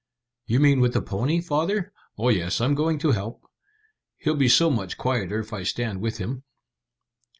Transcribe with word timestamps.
"You 0.47 0.59
mean 0.59 0.79
with 0.79 0.93
the 0.93 1.01
pony, 1.03 1.41
father? 1.41 1.93
Oh 2.17 2.29
yes, 2.29 2.59
I'm 2.59 2.73
going 2.73 2.97
to 2.97 3.11
help. 3.11 3.45
He'll 4.17 4.33
be 4.33 4.49
so 4.49 4.71
much 4.71 4.97
quieter 4.97 5.37
if 5.37 5.53
I 5.53 5.61
stand 5.61 6.01
with 6.01 6.17
him." 6.17 6.41